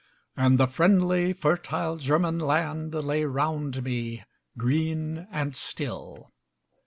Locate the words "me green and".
3.83-5.55